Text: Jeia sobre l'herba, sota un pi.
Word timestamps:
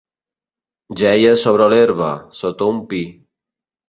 Jeia 1.01 1.33
sobre 1.41 1.67
l'herba, 1.73 2.07
sota 2.39 2.71
un 2.73 2.81
pi. 2.95 3.03